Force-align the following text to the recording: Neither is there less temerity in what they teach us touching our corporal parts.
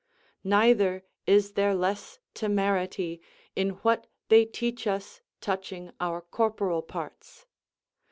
Neither 0.43 1.03
is 1.27 1.51
there 1.53 1.75
less 1.75 2.17
temerity 2.33 3.21
in 3.55 3.69
what 3.83 4.07
they 4.29 4.45
teach 4.45 4.87
us 4.87 5.21
touching 5.41 5.91
our 5.99 6.21
corporal 6.21 6.81
parts. 6.81 7.45